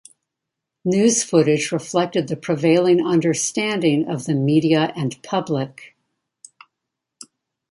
[0.83, 5.95] News footage reflected the prevailing understanding of the media and public.